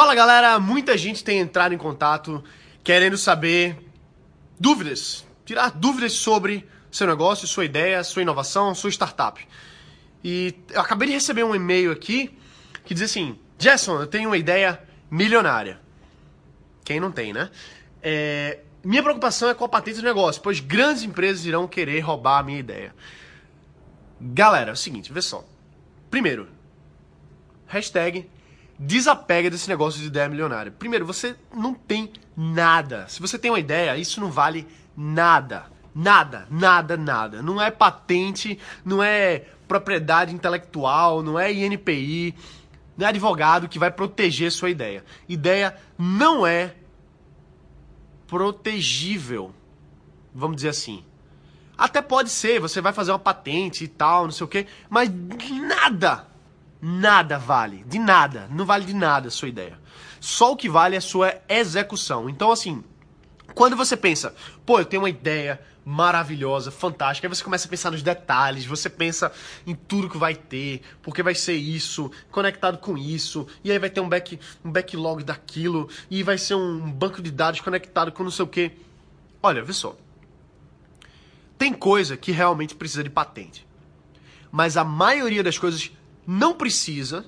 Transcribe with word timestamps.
Fala 0.00 0.14
galera, 0.14 0.58
muita 0.58 0.96
gente 0.96 1.22
tem 1.22 1.40
entrado 1.40 1.74
em 1.74 1.76
contato 1.76 2.42
querendo 2.82 3.18
saber 3.18 3.76
dúvidas, 4.58 5.26
tirar 5.44 5.72
dúvidas 5.72 6.14
sobre 6.14 6.66
seu 6.90 7.06
negócio, 7.06 7.46
sua 7.46 7.66
ideia, 7.66 8.02
sua 8.02 8.22
inovação, 8.22 8.74
sua 8.74 8.88
startup. 8.88 9.46
E 10.24 10.54
eu 10.70 10.80
acabei 10.80 11.08
de 11.08 11.12
receber 11.12 11.44
um 11.44 11.54
e-mail 11.54 11.92
aqui 11.92 12.34
que 12.82 12.94
diz 12.94 13.02
assim: 13.02 13.38
Jason, 13.58 14.00
eu 14.00 14.06
tenho 14.06 14.30
uma 14.30 14.38
ideia 14.38 14.82
milionária. 15.10 15.78
Quem 16.82 16.98
não 16.98 17.12
tem, 17.12 17.34
né? 17.34 17.50
É, 18.02 18.60
minha 18.82 19.02
preocupação 19.02 19.50
é 19.50 19.54
com 19.54 19.66
a 19.66 19.68
patente 19.68 19.98
do 19.98 20.04
negócio, 20.04 20.40
pois 20.40 20.60
grandes 20.60 21.02
empresas 21.02 21.44
irão 21.44 21.68
querer 21.68 22.00
roubar 22.00 22.38
a 22.38 22.42
minha 22.42 22.58
ideia. 22.58 22.94
Galera, 24.18 24.70
é 24.70 24.72
o 24.72 24.76
seguinte, 24.76 25.12
vê 25.12 25.20
só. 25.20 25.44
Primeiro, 26.10 26.48
hashtag 27.66 28.26
desapega 28.82 29.50
desse 29.50 29.68
negócio 29.68 30.00
de 30.00 30.06
ideia 30.06 30.26
milionária. 30.26 30.72
Primeiro, 30.72 31.04
você 31.04 31.36
não 31.54 31.74
tem 31.74 32.10
nada. 32.34 33.06
Se 33.08 33.20
você 33.20 33.38
tem 33.38 33.50
uma 33.50 33.60
ideia, 33.60 33.98
isso 33.98 34.18
não 34.22 34.30
vale 34.30 34.66
nada. 34.96 35.66
Nada, 35.94 36.46
nada, 36.50 36.96
nada. 36.96 37.42
Não 37.42 37.60
é 37.60 37.70
patente, 37.70 38.58
não 38.82 39.02
é 39.02 39.44
propriedade 39.68 40.34
intelectual, 40.34 41.22
não 41.22 41.38
é 41.38 41.52
INPI, 41.52 42.34
não 42.96 43.06
é 43.06 43.10
advogado 43.10 43.68
que 43.68 43.78
vai 43.78 43.90
proteger 43.90 44.50
sua 44.50 44.70
ideia. 44.70 45.04
Ideia 45.28 45.76
não 45.98 46.46
é 46.46 46.74
protegível, 48.26 49.54
vamos 50.34 50.56
dizer 50.56 50.70
assim. 50.70 51.04
Até 51.76 52.00
pode 52.00 52.30
ser, 52.30 52.60
você 52.60 52.80
vai 52.80 52.94
fazer 52.94 53.10
uma 53.12 53.18
patente 53.18 53.84
e 53.84 53.88
tal, 53.88 54.24
não 54.24 54.30
sei 54.30 54.44
o 54.44 54.48
quê, 54.48 54.66
mas 54.88 55.10
nada 55.10 56.29
Nada 56.80 57.38
vale, 57.38 57.84
de 57.86 57.98
nada, 57.98 58.48
não 58.50 58.64
vale 58.64 58.84
de 58.86 58.94
nada 58.94 59.28
a 59.28 59.30
sua 59.30 59.48
ideia. 59.48 59.78
Só 60.18 60.52
o 60.52 60.56
que 60.56 60.68
vale 60.68 60.94
é 60.94 60.98
a 60.98 61.02
sua 61.02 61.34
execução. 61.48 62.28
Então, 62.28 62.50
assim, 62.50 62.82
quando 63.54 63.76
você 63.76 63.96
pensa, 63.96 64.34
pô, 64.64 64.78
eu 64.78 64.84
tenho 64.84 65.02
uma 65.02 65.10
ideia 65.10 65.60
maravilhosa, 65.84 66.70
fantástica, 66.70 67.26
aí 67.26 67.34
você 67.34 67.42
começa 67.42 67.66
a 67.66 67.70
pensar 67.70 67.90
nos 67.90 68.02
detalhes, 68.02 68.64
você 68.64 68.88
pensa 68.88 69.32
em 69.66 69.74
tudo 69.74 70.08
que 70.08 70.18
vai 70.18 70.34
ter, 70.34 70.82
porque 71.02 71.22
vai 71.22 71.34
ser 71.34 71.54
isso, 71.54 72.10
conectado 72.30 72.78
com 72.78 72.96
isso, 72.96 73.46
e 73.64 73.72
aí 73.72 73.78
vai 73.78 73.90
ter 73.90 74.00
um, 74.00 74.08
back, 74.08 74.38
um 74.64 74.70
backlog 74.70 75.24
daquilo, 75.24 75.88
e 76.10 76.22
vai 76.22 76.38
ser 76.38 76.54
um 76.54 76.90
banco 76.90 77.20
de 77.20 77.30
dados 77.30 77.60
conectado 77.60 78.12
com 78.12 78.22
não 78.22 78.30
sei 78.30 78.44
o 78.44 78.48
que. 78.48 78.72
Olha, 79.42 79.62
vê 79.62 79.72
só. 79.72 79.96
Tem 81.56 81.72
coisa 81.72 82.16
que 82.16 82.30
realmente 82.30 82.74
precisa 82.74 83.02
de 83.02 83.10
patente. 83.10 83.66
Mas 84.52 84.76
a 84.76 84.84
maioria 84.84 85.42
das 85.42 85.58
coisas 85.58 85.92
não 86.30 86.54
precisa 86.54 87.24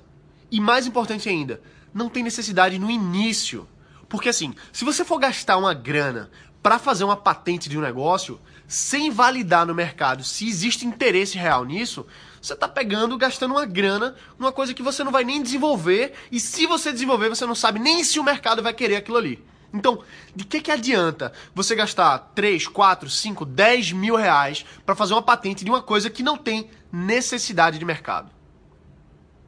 e 0.49 0.61
mais 0.61 0.87
importante 0.87 1.27
ainda, 1.27 1.61
não 1.93 2.07
tem 2.07 2.23
necessidade 2.23 2.79
no 2.79 2.89
início. 2.89 3.67
Porque 4.07 4.29
assim, 4.29 4.55
se 4.71 4.85
você 4.85 5.03
for 5.03 5.19
gastar 5.19 5.57
uma 5.57 5.73
grana 5.73 6.31
para 6.61 6.79
fazer 6.79 7.03
uma 7.03 7.17
patente 7.17 7.67
de 7.67 7.77
um 7.77 7.81
negócio, 7.81 8.39
sem 8.65 9.11
validar 9.11 9.65
no 9.65 9.75
mercado 9.75 10.23
se 10.23 10.47
existe 10.47 10.85
interesse 10.85 11.37
real 11.37 11.65
nisso, 11.65 12.07
você 12.41 12.53
está 12.53 12.65
pegando, 12.65 13.17
gastando 13.17 13.51
uma 13.51 13.65
grana 13.65 14.15
numa 14.39 14.53
coisa 14.53 14.73
que 14.73 14.81
você 14.81 15.03
não 15.03 15.11
vai 15.11 15.25
nem 15.25 15.43
desenvolver, 15.43 16.13
e 16.31 16.39
se 16.39 16.65
você 16.65 16.93
desenvolver, 16.93 17.27
você 17.27 17.45
não 17.45 17.55
sabe 17.55 17.79
nem 17.79 18.05
se 18.05 18.21
o 18.21 18.23
mercado 18.23 18.63
vai 18.63 18.73
querer 18.73 18.95
aquilo 18.95 19.17
ali. 19.17 19.43
Então, 19.73 20.01
de 20.33 20.45
que, 20.45 20.61
que 20.61 20.71
adianta 20.71 21.33
você 21.53 21.75
gastar 21.75 22.19
3, 22.33 22.67
4, 22.67 23.09
5, 23.09 23.45
10 23.45 23.91
mil 23.91 24.15
reais 24.15 24.65
para 24.85 24.95
fazer 24.95 25.13
uma 25.13 25.21
patente 25.21 25.65
de 25.65 25.69
uma 25.69 25.81
coisa 25.81 26.09
que 26.09 26.23
não 26.23 26.37
tem 26.37 26.69
necessidade 26.89 27.77
de 27.77 27.83
mercado? 27.83 28.31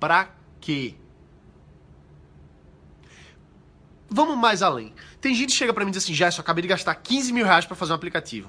Pra 0.06 0.30
quê? 0.62 0.94
Vamos 4.08 4.38
mais 4.38 4.62
além. 4.62 4.94
Tem 5.20 5.34
gente 5.34 5.50
que 5.50 5.56
chega 5.56 5.74
pra 5.74 5.84
mim 5.84 5.90
e 5.90 5.94
diz 5.94 6.04
assim, 6.04 6.16
eu 6.16 6.42
acabei 6.42 6.62
de 6.62 6.68
gastar 6.68 6.94
15 6.94 7.34
mil 7.34 7.44
reais 7.44 7.66
pra 7.66 7.76
fazer 7.76 7.92
um 7.92 7.96
aplicativo. 7.96 8.48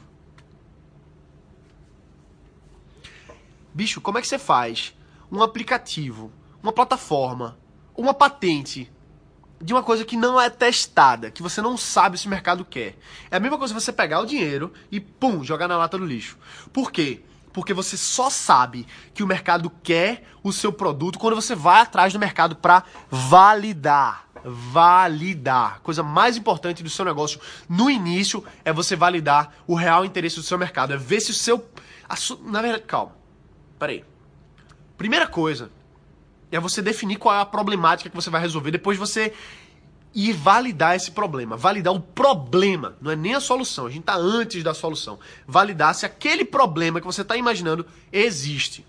Bicho, 3.73 4.03
como 4.03 4.19
é 4.19 4.21
que 4.21 4.29
você 4.29 4.39
faz 4.39 4.95
um 5.33 5.43
aplicativo, 5.43 6.31
uma 6.63 6.75
plataforma, 6.75 7.59
uma 7.97 8.13
patente 8.13 8.93
de 9.59 9.73
uma 9.73 9.83
coisa 9.83 10.05
que 10.05 10.15
não 10.15 10.39
é 10.39 10.51
testada, 10.51 11.31
que 11.31 11.43
você 11.43 11.63
não 11.63 11.75
sabe 11.79 12.19
se 12.19 12.27
o 12.27 12.31
mercado 12.31 12.67
quer? 12.67 12.99
É 13.31 13.39
a 13.39 13.41
mesma 13.41 13.57
coisa 13.57 13.73
você 13.73 13.95
pegar 13.95 14.21
o 14.21 14.27
dinheiro 14.27 14.75
e, 14.93 15.01
pum, 15.01 15.43
jogar 15.43 15.69
na 15.69 15.79
lata 15.79 15.97
do 15.97 16.05
lixo. 16.05 16.37
Por 16.71 16.93
quê? 16.93 17.23
Porque 17.57 17.73
você 17.73 17.97
só 17.97 18.29
sabe 18.29 18.87
que 19.15 19.23
o 19.23 19.27
mercado 19.27 19.73
quer 19.83 20.25
o 20.43 20.53
seu 20.53 20.71
produto 20.71 21.19
quando 21.19 21.37
você 21.37 21.55
vai 21.55 21.81
atrás 21.81 22.13
do 22.13 22.19
mercado 22.19 22.55
para 22.55 22.85
validar. 23.11 24.29
Validar. 24.45 25.81
Coisa 25.81 26.03
mais 26.03 26.37
importante 26.37 26.83
do 26.83 26.91
seu 26.91 27.03
negócio 27.03 27.41
no 27.67 27.89
início 27.89 28.45
é 28.63 28.75
você 28.75 28.95
validar 28.95 29.55
o 29.67 29.75
real 29.75 30.05
interesse 30.05 30.37
do 30.37 30.43
seu 30.43 30.59
mercado. 30.59 30.93
É 30.93 30.99
ver 30.99 31.19
se 31.19 31.31
o 31.31 31.35
seu. 31.35 31.67
Na 32.43 32.61
verdade, 32.61 32.85
calma. 32.85 33.17
Peraí. 33.79 34.05
Primeira 34.99 35.27
coisa 35.27 35.71
é 36.53 36.61
você 36.61 36.83
definir 36.83 37.17
qual 37.17 37.35
é 37.35 37.41
a 37.41 37.47
problemática 37.47 38.11
que 38.11 38.17
você 38.17 38.29
vai 38.29 38.43
resolver. 38.43 38.71
Depois 38.71 38.99
você 38.99 39.33
e 40.17 40.33
validar 40.33 40.97
esse 40.97 41.11
problema. 41.11 41.59
Validar 41.59 41.93
o 41.93 42.01
problema, 42.01 42.97
não 43.03 43.11
é 43.11 43.17
nem 43.17 43.35
a 43.35 43.41
solução. 43.41 43.85
A 43.85 43.91
gente 43.91 44.01
está 44.01 44.17
antes 44.17 44.65
da 44.65 44.73
solução. 44.73 45.19
Validar 45.47 45.95
se 45.95 46.07
aquele 46.07 46.43
problema 46.43 47.03
que 47.03 47.07
você 47.07 47.21
está 47.21 47.37
imaginando 47.37 47.85
existe. 48.11 48.87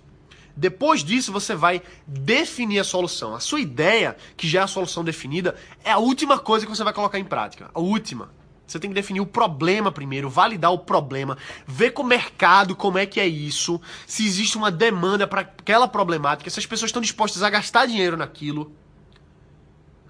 Depois 0.55 1.03
disso, 1.03 1.33
você 1.33 1.53
vai 1.53 1.81
definir 2.07 2.79
a 2.79 2.83
solução. 2.85 3.35
A 3.35 3.41
sua 3.41 3.59
ideia, 3.59 4.15
que 4.37 4.47
já 4.47 4.61
é 4.61 4.63
a 4.63 4.67
solução 4.67 5.03
definida, 5.03 5.53
é 5.83 5.91
a 5.91 5.97
última 5.97 6.39
coisa 6.39 6.65
que 6.65 6.73
você 6.73 6.83
vai 6.83 6.93
colocar 6.93 7.19
em 7.19 7.25
prática. 7.25 7.69
A 7.73 7.79
última. 7.81 8.31
Você 8.65 8.79
tem 8.79 8.89
que 8.89 8.95
definir 8.95 9.19
o 9.19 9.25
problema 9.25 9.91
primeiro, 9.91 10.29
validar 10.29 10.71
o 10.71 10.79
problema, 10.79 11.37
ver 11.65 11.91
com 11.91 12.03
o 12.03 12.05
mercado 12.05 12.73
como 12.73 12.97
é 12.97 13.05
que 13.05 13.19
é 13.19 13.27
isso, 13.27 13.79
se 14.05 14.25
existe 14.25 14.57
uma 14.57 14.69
demanda 14.69 15.25
para 15.25 15.41
aquela 15.41 15.87
problemática, 15.87 16.49
se 16.49 16.59
as 16.59 16.65
pessoas 16.65 16.89
estão 16.89 17.01
dispostas 17.01 17.43
a 17.43 17.49
gastar 17.49 17.85
dinheiro 17.85 18.17
naquilo. 18.17 18.73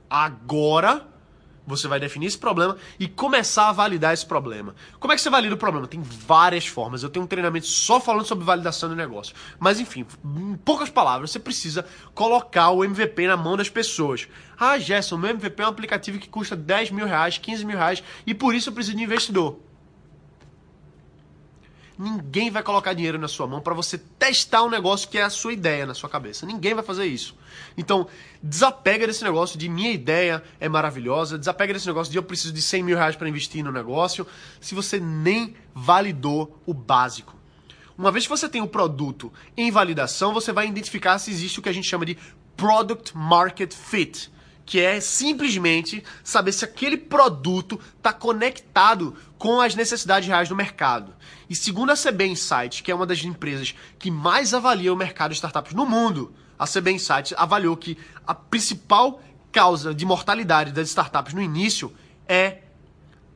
Agora 0.10 1.06
você 1.68 1.88
vai 1.88 2.00
definir 2.00 2.28
esse 2.28 2.38
problema 2.38 2.78
e 2.98 3.10
começar 3.10 3.68
a 3.68 3.72
validar 3.74 4.14
esse 4.14 4.26
problema. 4.26 4.74
Como 5.02 5.12
é 5.12 5.16
que 5.18 5.22
você 5.22 5.30
valida 5.30 5.54
o 5.54 5.58
problema? 5.58 5.86
Tem 5.86 6.02
várias 6.02 6.66
formas. 6.66 7.04
Eu 7.04 7.10
tenho 7.10 7.26
um 7.26 7.28
treinamento 7.28 7.68
só 7.68 8.00
falando 8.00 8.26
sobre 8.26 8.46
validação 8.46 8.88
do 8.88 8.96
negócio. 8.96 9.36
Mas 9.60 9.78
enfim, 9.78 10.06
em 10.24 10.56
poucas 10.56 10.90
palavras, 10.90 11.30
você 11.30 11.40
precisa 11.40 11.86
colocar 12.16 12.70
o 12.70 12.86
MVP 12.86 13.28
na 13.28 13.36
mão 13.36 13.58
das 13.58 13.70
pessoas. 13.70 14.30
Ah, 14.58 14.80
Gerson, 14.80 15.18
meu 15.18 15.32
MVP 15.32 15.62
é 15.62 15.66
um 15.66 15.70
aplicativo 15.70 16.18
que 16.18 16.30
custa 16.30 16.56
10 16.56 16.92
mil 16.92 17.06
reais, 17.06 17.38
15 17.38 17.66
mil 17.66 17.78
reais 17.78 18.02
e 18.26 18.34
por 18.34 18.56
isso 18.56 18.70
eu 18.70 18.74
preciso 18.74 18.96
de 18.96 19.04
investidor. 19.04 19.67
Ninguém 21.98 22.52
vai 22.52 22.62
colocar 22.62 22.94
dinheiro 22.94 23.18
na 23.18 23.28
sua 23.28 23.48
mão 23.48 23.60
para 23.60 23.74
você 23.74 23.98
testar 23.98 24.62
um 24.64 24.70
negócio 24.70 25.10
que 25.10 25.18
é 25.18 25.24
a 25.24 25.30
sua 25.32 25.52
ideia 25.52 25.86
na 25.86 25.96
sua 25.96 26.08
cabeça. 26.08 26.46
Ninguém 26.46 26.76
vai 26.76 26.84
fazer 26.84 27.06
isso. 27.06 27.36
Então, 27.76 28.08
desapega 28.42 29.08
desse 29.08 29.24
negócio 29.24 29.58
de 29.58 29.68
minha 29.68 29.92
ideia 29.92 30.44
é 30.60 30.70
maravilhosa, 30.70 31.40
desapega 31.40 31.74
desse 31.74 31.88
negócio 31.88 32.12
de 32.12 32.18
eu 32.18 32.24
preciso 32.24 32.54
de 32.54 32.62
100 32.62 32.84
mil 32.84 32.96
reais 32.96 33.16
para 33.16 33.28
investir 33.28 33.64
no 33.64 33.72
negócio, 33.72 34.28
se 34.62 34.76
você 34.76 35.00
nem 35.00 35.56
validou 35.74 36.62
o 36.68 36.74
básico. 36.74 37.36
Uma 37.98 38.12
vez 38.12 38.26
que 38.26 38.30
você 38.30 38.48
tem 38.48 38.62
o 38.62 38.68
produto 38.68 39.34
em 39.56 39.72
validação, 39.72 40.32
você 40.34 40.52
vai 40.52 40.68
identificar 40.68 41.18
se 41.18 41.32
existe 41.32 41.60
o 41.60 41.64
que 41.64 41.70
a 41.70 41.74
gente 41.74 41.88
chama 41.88 42.06
de 42.06 42.16
Product 42.56 43.18
Market 43.18 43.74
Fit 43.74 44.32
que 44.68 44.80
é 44.82 45.00
simplesmente 45.00 46.04
saber 46.22 46.52
se 46.52 46.66
aquele 46.66 46.98
produto 46.98 47.80
está 47.96 48.12
conectado 48.12 49.16
com 49.38 49.62
as 49.62 49.74
necessidades 49.74 50.28
reais 50.28 50.50
do 50.50 50.58
mercado. 50.58 51.16
E 51.50 51.56
segundo 51.56 51.92
a 51.92 51.96
CB 51.96 52.28
Insights, 52.28 52.82
que 52.82 52.92
é 52.92 52.96
uma 52.96 53.06
das 53.06 53.24
empresas 53.24 53.74
que 53.98 54.12
mais 54.12 54.54
avalia 54.54 54.92
o 54.92 54.98
mercado 54.98 55.32
de 55.32 55.38
startups 55.38 55.74
no 55.74 55.86
mundo, 55.86 56.34
a 56.60 56.68
CB 56.68 56.92
Insights 56.92 57.34
avaliou 57.38 57.78
que 57.78 57.98
a 58.28 58.36
principal 58.36 59.22
causa 59.54 59.94
de 59.94 60.06
mortalidade 60.06 60.74
das 60.74 60.90
startups 60.90 61.34
no 61.34 61.42
início 61.42 61.96
é 62.28 62.64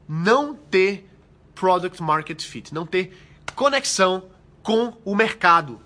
não 0.10 0.54
ter 0.54 1.10
product 1.56 2.04
market 2.04 2.44
fit, 2.44 2.74
não 2.74 2.86
ter 2.86 3.18
conexão 3.56 4.26
com 4.62 4.98
o 5.06 5.16
mercado. 5.16 5.80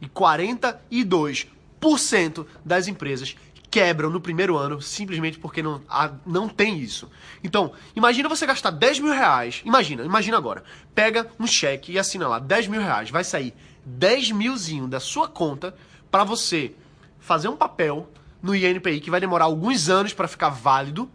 E 0.00 0.06
42% 0.06 2.46
das 2.64 2.86
empresas 2.86 3.34
quebram 3.74 4.08
no 4.08 4.20
primeiro 4.20 4.56
ano 4.56 4.80
simplesmente 4.80 5.36
porque 5.36 5.60
não, 5.60 5.82
a, 5.88 6.12
não 6.24 6.48
tem 6.48 6.78
isso. 6.78 7.10
Então, 7.42 7.72
imagina 7.96 8.28
você 8.28 8.46
gastar 8.46 8.70
10 8.70 9.00
mil 9.00 9.12
reais. 9.12 9.62
Imagina, 9.64 10.04
imagina 10.04 10.36
agora. 10.36 10.62
Pega 10.94 11.28
um 11.40 11.46
cheque 11.46 11.90
e 11.90 11.98
assina 11.98 12.28
lá 12.28 12.38
10 12.38 12.68
mil 12.68 12.80
reais. 12.80 13.10
Vai 13.10 13.24
sair 13.24 13.52
10 13.84 14.30
milzinho 14.30 14.86
da 14.86 15.00
sua 15.00 15.26
conta 15.26 15.74
para 16.08 16.22
você 16.22 16.72
fazer 17.18 17.48
um 17.48 17.56
papel 17.56 18.08
no 18.40 18.54
INPI 18.54 19.00
que 19.00 19.10
vai 19.10 19.18
demorar 19.18 19.46
alguns 19.46 19.88
anos 19.88 20.14
para 20.14 20.28
ficar 20.28 20.50
válido 20.50 21.10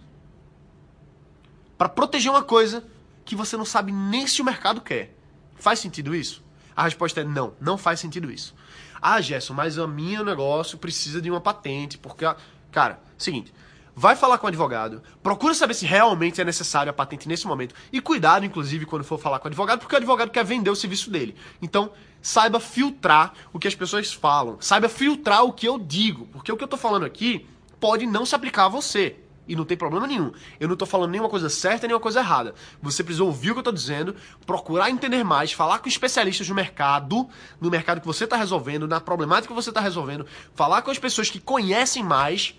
para 1.78 1.88
proteger 1.88 2.30
uma 2.30 2.44
coisa 2.44 2.84
que 3.24 3.38
você 3.38 3.56
não 3.56 3.64
sabe 3.64 3.94
nem 3.94 4.28
se 4.28 4.42
o 4.42 4.46
mercado 4.46 4.82
quer. 4.82 5.16
Faz 5.56 5.80
sentido 5.80 6.14
isso? 6.14 6.44
A 6.76 6.84
resposta 6.84 7.22
é 7.22 7.24
não, 7.24 7.54
não 7.62 7.78
faz 7.78 8.02
sentido 8.02 8.30
isso. 8.30 8.54
Ah, 9.02 9.22
Gerson, 9.22 9.54
mas 9.54 9.78
o 9.78 9.88
meu 9.88 10.24
negócio 10.24 10.78
precisa 10.78 11.22
de 11.22 11.30
uma 11.30 11.42
patente, 11.42 11.98
porque, 11.98 12.26
cara, 12.72 13.00
seguinte, 13.18 13.54
vai 13.96 14.16
falar 14.16 14.38
com 14.38 14.46
o 14.46 14.48
advogado, 14.48 15.02
procura 15.22 15.54
saber 15.54 15.74
se 15.74 15.86
realmente 15.86 16.40
é 16.40 16.46
necessário 16.46 16.90
a 16.90 16.94
patente 16.94 17.28
nesse 17.28 17.46
momento. 17.46 17.76
E 17.92 18.00
cuidado, 18.00 18.46
inclusive, 18.46 18.86
quando 18.86 19.04
for 19.04 19.20
falar 19.20 19.40
com 19.40 19.46
o 19.46 19.50
advogado, 19.50 19.80
porque 19.80 19.96
o 19.96 19.98
advogado 19.98 20.32
quer 20.32 20.46
vender 20.46 20.70
o 20.70 20.76
serviço 20.76 21.10
dele. 21.10 21.36
Então, 21.62 21.92
saiba 22.22 22.60
filtrar 22.60 23.34
o 23.52 23.60
que 23.60 23.68
as 23.68 23.76
pessoas 23.76 24.14
falam. 24.14 24.58
Saiba 24.62 24.88
filtrar 24.88 25.44
o 25.44 25.52
que 25.52 25.68
eu 25.68 25.78
digo. 25.78 26.28
Porque 26.28 26.52
o 26.52 26.56
que 26.56 26.64
eu 26.64 26.68
tô 26.68 26.78
falando 26.78 27.06
aqui 27.06 27.46
pode 27.80 28.06
não 28.06 28.26
se 28.26 28.36
aplicar 28.36 28.66
a 28.66 28.70
você. 28.70 29.18
E 29.50 29.56
não 29.56 29.66
tem 29.66 29.76
problema 29.76 30.06
nenhum. 30.06 30.32
Eu 30.60 30.68
não 30.68 30.76
tô 30.76 30.86
falando 30.86 31.10
nenhuma 31.10 31.28
coisa 31.28 31.50
certa 31.50 31.88
nem 31.88 31.96
uma 31.96 32.00
coisa 32.00 32.20
errada. 32.20 32.54
Você 32.84 33.04
precisa 33.04 33.24
ouvir 33.24 33.50
o 33.50 33.54
que 33.56 33.60
eu 33.62 33.64
tô 33.64 33.72
dizendo, 33.72 34.16
procurar 34.46 34.92
entender 34.92 35.24
mais, 35.24 35.52
falar 35.52 35.80
com 35.80 35.90
especialistas 35.90 36.48
no 36.48 36.54
mercado, 36.54 37.28
no 37.60 37.72
mercado 37.72 38.00
que 38.00 38.06
você 38.06 38.26
está 38.26 38.38
resolvendo, 38.38 38.88
na 38.88 39.02
problemática 39.02 39.52
que 39.52 39.60
você 39.60 39.72
está 39.72 39.82
resolvendo, 39.82 40.28
falar 40.54 40.84
com 40.84 40.92
as 40.92 41.00
pessoas 41.00 41.32
que 41.32 41.40
conhecem 41.40 42.04
mais 42.04 42.54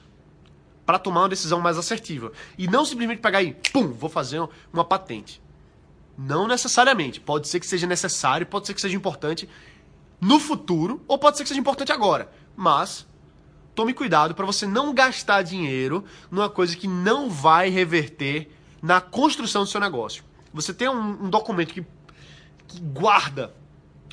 para 0.85 0.99
tomar 0.99 1.21
uma 1.21 1.29
decisão 1.29 1.61
mais 1.61 1.79
assertiva. 1.79 2.33
E 2.59 2.67
não 2.67 2.85
simplesmente 2.85 3.21
pegar 3.21 3.41
e, 3.41 3.55
pum, 3.73 3.93
vou 3.93 4.11
fazer 4.11 4.43
uma 4.73 4.85
patente. 4.85 5.41
Não 6.19 6.49
necessariamente. 6.49 7.21
Pode 7.21 7.47
ser 7.47 7.61
que 7.61 7.69
seja 7.69 7.87
necessário, 7.87 8.45
pode 8.45 8.67
ser 8.67 8.75
que 8.75 8.81
seja 8.81 8.97
importante 8.97 9.49
no 10.21 10.41
futuro, 10.41 11.01
ou 11.07 11.17
pode 11.17 11.37
ser 11.37 11.45
que 11.45 11.49
seja 11.49 11.61
importante 11.61 11.93
agora. 11.93 12.33
Mas 12.57 13.07
tome 13.81 13.95
cuidado 13.95 14.35
para 14.35 14.45
você 14.45 14.67
não 14.67 14.93
gastar 14.93 15.41
dinheiro 15.41 16.05
numa 16.31 16.51
coisa 16.51 16.77
que 16.77 16.87
não 16.87 17.31
vai 17.31 17.71
reverter 17.71 18.51
na 18.83 19.01
construção 19.01 19.63
do 19.63 19.71
seu 19.71 19.81
negócio. 19.81 20.23
Você 20.53 20.75
tem 20.75 20.87
um, 20.87 21.25
um 21.25 21.31
documento 21.31 21.73
que, 21.73 21.87
que 22.69 22.79
guarda 22.79 23.55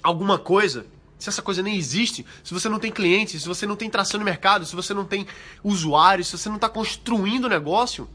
alguma 0.02 0.40
coisa 0.40 0.86
se 1.20 1.28
essa 1.28 1.42
coisa 1.42 1.62
nem 1.62 1.76
existe, 1.76 2.26
se 2.46 2.54
você 2.54 2.70
não 2.70 2.80
tem 2.80 2.94
clientes, 2.94 3.42
se 3.42 3.48
você 3.48 3.66
não 3.66 3.76
tem 3.76 3.90
tração 3.90 4.20
no 4.20 4.26
mercado, 4.26 4.66
se 4.66 4.74
você 4.74 4.94
não 4.94 5.04
tem 5.04 5.28
usuários, 5.62 6.28
se 6.28 6.38
você 6.38 6.48
não 6.48 6.56
está 6.56 6.70
construindo 6.70 7.44
o 7.44 7.50
negócio, 7.50 8.08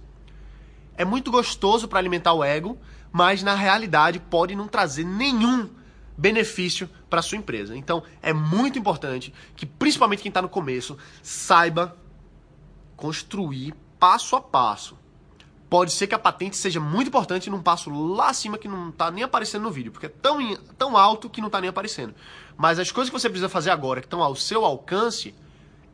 é 0.97 1.05
muito 1.05 1.31
gostoso 1.31 1.87
para 1.87 1.99
alimentar 1.99 2.33
o 2.33 2.43
ego, 2.43 2.79
mas 3.13 3.43
na 3.43 3.55
realidade 3.55 4.19
pode 4.19 4.57
não 4.57 4.69
trazer 4.69 5.05
nenhum 5.05 5.69
benefício 6.17 6.89
para 7.13 7.21
sua 7.21 7.37
empresa. 7.37 7.77
Então 7.77 8.03
é 8.23 8.33
muito 8.33 8.79
importante 8.79 9.35
que, 9.55 9.67
principalmente 9.67 10.23
quem 10.23 10.31
está 10.31 10.41
no 10.41 10.49
começo, 10.49 10.97
saiba 11.23 11.95
construir 12.97 13.75
passo 14.01 14.35
a 14.35 14.41
passo 14.41 14.97
pode 15.69 15.93
ser 15.93 16.07
que 16.07 16.15
a 16.15 16.19
patente 16.19 16.57
seja 16.57 16.81
muito 16.81 17.09
importante 17.09 17.49
num 17.49 17.63
passo 17.63 17.91
lá 17.91 18.29
acima 18.29 18.59
que 18.59 18.69
não 18.69 18.89
está 18.91 19.11
nem 19.11 19.25
aparecendo 19.25 19.63
no 19.63 19.71
vídeo, 19.71 19.91
porque 19.93 20.07
é 20.07 20.09
tão, 20.09 20.55
tão 20.79 20.97
alto 20.99 21.31
que 21.31 21.41
não 21.41 21.49
está 21.49 21.61
nem 21.61 21.69
aparecendo. 21.69 22.15
Mas 22.59 22.79
as 22.79 22.91
coisas 22.91 23.11
que 23.11 23.19
você 23.19 23.29
precisa 23.29 23.49
fazer 23.49 23.71
agora, 23.71 24.01
que 24.01 24.07
estão 24.07 24.23
ao 24.23 24.35
seu 24.37 24.67
alcance, 24.67 25.35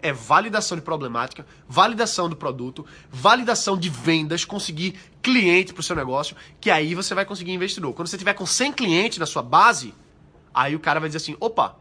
é 0.01 0.13
validação 0.13 0.77
de 0.77 0.83
problemática, 0.83 1.47
validação 1.69 2.29
do 2.29 2.35
produto, 2.35 2.85
validação 3.11 3.77
de 3.77 3.89
vendas, 3.89 4.45
conseguir 4.45 4.99
cliente 5.23 5.73
para 5.73 5.81
o 5.81 5.85
seu 5.85 5.95
negócio, 5.95 6.37
que 6.61 6.71
aí 6.73 6.95
você 6.95 7.15
vai 7.15 7.25
conseguir 7.25 7.53
investidor. 7.53 7.93
Quando 7.95 8.09
você 8.09 8.19
tiver 8.19 8.35
com 8.35 8.47
100 8.47 8.73
clientes 8.73 9.19
na 9.19 9.27
sua 9.27 9.43
base, 9.43 9.95
aí 10.59 10.75
o 10.75 10.81
cara 10.81 10.99
vai 10.99 11.09
dizer 11.09 11.19
assim, 11.19 11.37
opa, 11.39 11.77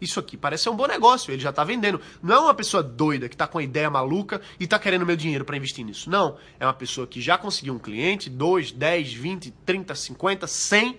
isso 0.00 0.20
aqui 0.20 0.36
parece 0.36 0.62
ser 0.62 0.70
um 0.70 0.76
bom 0.76 0.86
negócio, 0.86 1.32
ele 1.32 1.42
já 1.42 1.50
está 1.50 1.64
vendendo. 1.64 2.00
Não 2.22 2.34
é 2.34 2.38
uma 2.38 2.54
pessoa 2.54 2.82
doida 2.82 3.28
que 3.28 3.34
está 3.34 3.46
com 3.46 3.58
uma 3.58 3.64
ideia 3.64 3.90
maluca 3.90 4.40
e 4.58 4.64
está 4.64 4.78
querendo 4.78 5.04
meu 5.04 5.16
dinheiro 5.16 5.44
para 5.44 5.56
investir 5.56 5.84
nisso. 5.84 6.08
Não, 6.08 6.36
é 6.58 6.64
uma 6.64 6.72
pessoa 6.72 7.06
que 7.06 7.20
já 7.20 7.36
conseguiu 7.36 7.74
um 7.74 7.78
cliente, 7.78 8.30
2, 8.30 8.72
10, 8.72 9.12
20, 9.12 9.50
30, 9.66 9.94
50, 9.94 10.46
100 10.46 10.98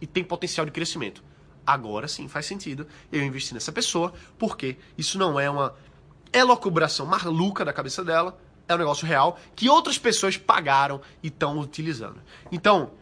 e 0.00 0.06
tem 0.06 0.24
potencial 0.24 0.64
de 0.64 0.72
crescimento. 0.72 1.22
Agora 1.64 2.08
sim 2.08 2.26
faz 2.26 2.46
sentido 2.46 2.86
eu 3.12 3.22
investir 3.22 3.52
nessa 3.54 3.70
pessoa, 3.70 4.12
porque 4.38 4.76
isso 4.96 5.18
não 5.18 5.38
é 5.38 5.48
uma 5.48 5.74
elocubração 6.32 7.04
maluca 7.04 7.64
da 7.64 7.72
cabeça 7.72 8.02
dela, 8.02 8.40
é 8.66 8.74
um 8.74 8.78
negócio 8.78 9.06
real 9.06 9.38
que 9.54 9.68
outras 9.68 9.98
pessoas 9.98 10.36
pagaram 10.36 11.00
e 11.22 11.28
estão 11.28 11.58
utilizando. 11.58 12.20
Então, 12.50 12.92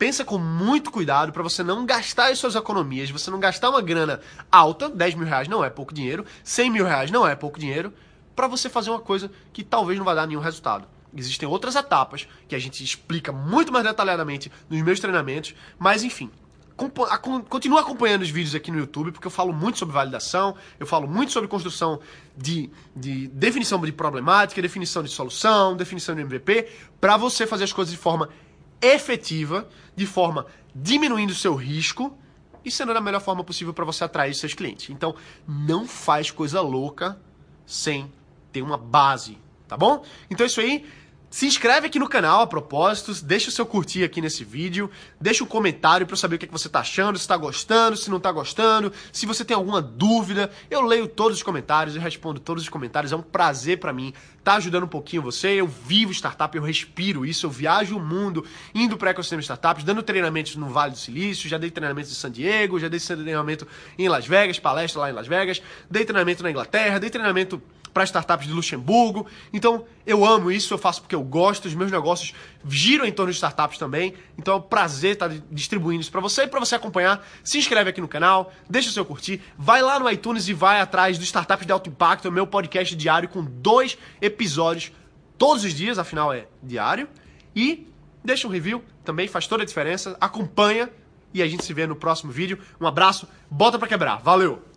pensa 0.00 0.24
com 0.24 0.38
muito 0.38 0.90
cuidado 0.90 1.30
para 1.30 1.42
você 1.42 1.62
não 1.62 1.84
gastar 1.84 2.32
as 2.32 2.38
suas 2.38 2.54
economias, 2.54 3.10
você 3.10 3.30
não 3.30 3.38
gastar 3.38 3.68
uma 3.68 3.82
grana 3.82 4.18
alta, 4.50 4.88
10 4.88 5.14
mil 5.14 5.26
reais 5.26 5.46
não 5.46 5.62
é 5.62 5.68
pouco 5.68 5.92
dinheiro, 5.92 6.24
100 6.42 6.70
mil 6.70 6.86
reais 6.86 7.10
não 7.10 7.28
é 7.28 7.36
pouco 7.36 7.60
dinheiro, 7.60 7.92
para 8.34 8.48
você 8.48 8.70
fazer 8.70 8.88
uma 8.88 8.98
coisa 8.98 9.30
que 9.52 9.62
talvez 9.62 9.98
não 9.98 10.04
vai 10.06 10.14
dar 10.14 10.26
nenhum 10.26 10.40
resultado. 10.40 10.88
Existem 11.14 11.46
outras 11.46 11.76
etapas 11.76 12.26
que 12.48 12.54
a 12.54 12.58
gente 12.58 12.82
explica 12.82 13.30
muito 13.30 13.70
mais 13.70 13.84
detalhadamente 13.84 14.50
nos 14.70 14.80
meus 14.80 15.00
treinamentos, 15.00 15.54
mas 15.78 16.02
enfim, 16.02 16.30
continua 17.50 17.82
acompanhando 17.82 18.22
os 18.22 18.30
vídeos 18.30 18.54
aqui 18.54 18.70
no 18.70 18.78
YouTube, 18.78 19.12
porque 19.12 19.26
eu 19.26 19.30
falo 19.30 19.52
muito 19.52 19.78
sobre 19.78 19.92
validação, 19.92 20.56
eu 20.78 20.86
falo 20.86 21.06
muito 21.06 21.30
sobre 21.30 21.46
construção 21.46 22.00
de, 22.34 22.70
de 22.96 23.28
definição 23.28 23.78
de 23.78 23.92
problemática, 23.92 24.62
definição 24.62 25.02
de 25.02 25.10
solução, 25.10 25.76
definição 25.76 26.14
de 26.14 26.22
MVP, 26.22 26.68
para 26.98 27.18
você 27.18 27.46
fazer 27.46 27.64
as 27.64 27.72
coisas 27.74 27.92
de 27.92 27.98
forma 27.98 28.30
efetiva, 28.80 29.68
de 29.94 30.06
forma 30.06 30.46
diminuindo 30.74 31.34
seu 31.34 31.54
risco 31.54 32.16
e 32.64 32.70
sendo 32.70 32.94
da 32.94 33.00
melhor 33.00 33.20
forma 33.20 33.42
possível 33.42 33.72
para 33.72 33.84
você 33.84 34.04
atrair 34.04 34.34
seus 34.34 34.54
clientes. 34.54 34.90
Então, 34.90 35.14
não 35.46 35.86
faz 35.86 36.30
coisa 36.30 36.60
louca 36.60 37.20
sem 37.66 38.10
ter 38.52 38.62
uma 38.62 38.76
base, 38.76 39.38
tá 39.66 39.76
bom? 39.76 40.04
Então 40.30 40.44
é 40.44 40.46
isso 40.46 40.60
aí. 40.60 40.86
Se 41.30 41.46
inscreve 41.46 41.86
aqui 41.86 41.96
no 41.96 42.08
canal 42.08 42.40
a 42.40 42.46
propósito, 42.46 43.14
deixa 43.24 43.50
o 43.50 43.52
seu 43.52 43.64
curtir 43.64 44.02
aqui 44.02 44.20
nesse 44.20 44.42
vídeo, 44.42 44.90
deixa 45.20 45.44
um 45.44 45.46
comentário 45.46 46.04
para 46.04 46.14
eu 46.14 46.18
saber 46.18 46.34
o 46.34 46.38
que, 46.40 46.44
é 46.44 46.48
que 46.48 46.52
você 46.52 46.66
está 46.66 46.80
achando, 46.80 47.16
se 47.16 47.22
está 47.22 47.36
gostando, 47.36 47.96
se 47.96 48.10
não 48.10 48.16
está 48.16 48.32
gostando, 48.32 48.92
se 49.12 49.26
você 49.26 49.44
tem 49.44 49.54
alguma 49.54 49.80
dúvida, 49.80 50.50
eu 50.68 50.80
leio 50.80 51.06
todos 51.06 51.36
os 51.36 51.42
comentários, 51.44 51.94
eu 51.94 52.02
respondo 52.02 52.40
todos 52.40 52.64
os 52.64 52.68
comentários, 52.68 53.12
é 53.12 53.16
um 53.16 53.22
prazer 53.22 53.78
para 53.78 53.92
mim 53.92 54.08
estar 54.08 54.42
tá 54.42 54.54
ajudando 54.56 54.82
um 54.82 54.88
pouquinho 54.88 55.22
você, 55.22 55.50
eu 55.50 55.68
vivo 55.68 56.10
startup, 56.10 56.56
eu 56.56 56.64
respiro 56.64 57.24
isso, 57.24 57.46
eu 57.46 57.50
viajo 57.50 57.96
o 57.96 58.00
mundo 58.00 58.44
indo 58.74 58.96
para 58.96 59.10
ecossistema 59.10 59.40
startups, 59.40 59.84
dando 59.84 60.02
treinamentos 60.02 60.56
no 60.56 60.68
Vale 60.68 60.90
do 60.90 60.98
Silício, 60.98 61.48
já 61.48 61.58
dei 61.58 61.70
treinamentos 61.70 62.10
em 62.10 62.14
San 62.16 62.32
Diego, 62.32 62.80
já 62.80 62.88
dei 62.88 62.98
treinamento 62.98 63.68
em 63.96 64.08
Las 64.08 64.26
Vegas, 64.26 64.58
palestra 64.58 65.02
lá 65.02 65.10
em 65.10 65.12
Las 65.12 65.28
Vegas, 65.28 65.62
dei 65.88 66.04
treinamento 66.04 66.42
na 66.42 66.50
Inglaterra, 66.50 66.98
dei 66.98 67.08
treinamento 67.08 67.62
para 67.92 68.04
startups 68.04 68.46
de 68.46 68.52
Luxemburgo. 68.52 69.26
Então, 69.52 69.84
eu 70.06 70.24
amo 70.24 70.50
isso, 70.50 70.72
eu 70.74 70.78
faço 70.78 71.02
porque 71.02 71.14
eu 71.14 71.22
gosto, 71.22 71.66
os 71.66 71.74
meus 71.74 71.90
negócios 71.90 72.34
giram 72.68 73.04
em 73.04 73.12
torno 73.12 73.30
de 73.30 73.36
startups 73.36 73.78
também. 73.78 74.14
Então, 74.38 74.54
é 74.54 74.56
um 74.58 74.62
prazer 74.62 75.12
estar 75.12 75.28
distribuindo 75.50 76.00
isso 76.00 76.10
para 76.10 76.20
você 76.20 76.42
e 76.42 76.46
para 76.48 76.60
você 76.60 76.74
acompanhar. 76.74 77.26
Se 77.42 77.58
inscreve 77.58 77.90
aqui 77.90 78.00
no 78.00 78.08
canal, 78.08 78.52
deixa 78.68 78.88
o 78.88 78.92
seu 78.92 79.04
curtir, 79.04 79.40
vai 79.58 79.82
lá 79.82 79.98
no 79.98 80.10
iTunes 80.10 80.48
e 80.48 80.52
vai 80.52 80.80
atrás 80.80 81.18
do 81.18 81.24
Startups 81.24 81.66
de 81.66 81.72
Alto 81.72 81.88
Impacto, 81.88 82.28
o 82.28 82.32
meu 82.32 82.46
podcast 82.46 82.94
diário 82.94 83.28
com 83.28 83.44
dois 83.44 83.98
episódios 84.20 84.92
todos 85.40 85.64
os 85.64 85.72
dias, 85.72 85.98
afinal 85.98 86.32
é 86.32 86.46
diário. 86.62 87.08
E 87.56 87.86
deixa 88.22 88.46
um 88.46 88.50
review, 88.50 88.84
também 89.04 89.26
faz 89.26 89.46
toda 89.46 89.62
a 89.62 89.66
diferença. 89.66 90.16
Acompanha 90.20 90.90
e 91.32 91.42
a 91.42 91.48
gente 91.48 91.64
se 91.64 91.72
vê 91.72 91.86
no 91.86 91.96
próximo 91.96 92.30
vídeo. 92.30 92.58
Um 92.80 92.86
abraço, 92.86 93.26
bota 93.50 93.78
para 93.78 93.88
quebrar. 93.88 94.16
Valeu! 94.18 94.69